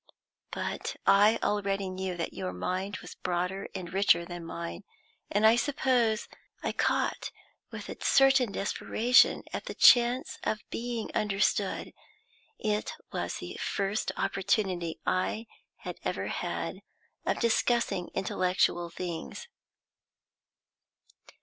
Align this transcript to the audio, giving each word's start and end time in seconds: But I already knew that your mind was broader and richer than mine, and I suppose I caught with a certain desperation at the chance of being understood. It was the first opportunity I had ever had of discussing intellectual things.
But 0.49 0.95
I 1.05 1.37
already 1.43 1.87
knew 1.87 2.17
that 2.17 2.33
your 2.33 2.53
mind 2.53 2.97
was 3.03 3.13
broader 3.13 3.67
and 3.75 3.93
richer 3.93 4.25
than 4.25 4.43
mine, 4.43 4.83
and 5.29 5.45
I 5.45 5.55
suppose 5.55 6.27
I 6.63 6.71
caught 6.71 7.29
with 7.69 7.87
a 7.87 7.97
certain 8.03 8.51
desperation 8.51 9.43
at 9.53 9.65
the 9.65 9.75
chance 9.75 10.39
of 10.43 10.67
being 10.71 11.11
understood. 11.13 11.93
It 12.57 12.93
was 13.11 13.35
the 13.35 13.57
first 13.61 14.11
opportunity 14.17 14.99
I 15.05 15.45
had 15.75 15.99
ever 16.03 16.29
had 16.29 16.77
of 17.27 17.39
discussing 17.39 18.09
intellectual 18.15 18.89
things. 18.89 19.45